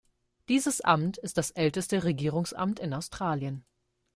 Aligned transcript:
Dieses 0.49 0.81
Amt 0.81 1.19
ist 1.19 1.37
das 1.37 1.51
älteste 1.51 2.03
Regierungsamt 2.05 2.79
in 2.79 2.91
Australien. 2.95 3.63